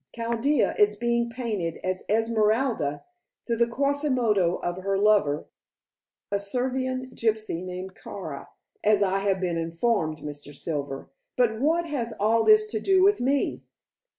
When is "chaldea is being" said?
0.15-1.29